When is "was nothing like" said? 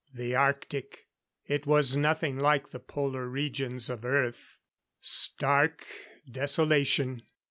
1.67-2.69